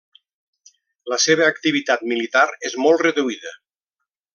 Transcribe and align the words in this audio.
La 1.13 1.19
seva 1.27 1.47
activitat 1.53 2.07
militar 2.15 2.49
és 2.71 2.81
molt 2.87 3.09
reduïda. 3.09 3.59